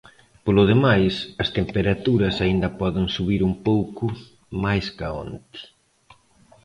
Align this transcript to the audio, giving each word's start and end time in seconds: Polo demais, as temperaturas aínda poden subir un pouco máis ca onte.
Polo 0.45 0.63
demais, 0.71 1.13
as 1.43 1.49
temperaturas 1.57 2.35
aínda 2.45 2.75
poden 2.81 3.05
subir 3.15 3.41
un 3.49 3.53
pouco 3.67 4.05
máis 4.63 4.85
ca 4.97 5.07
onte. 5.25 5.59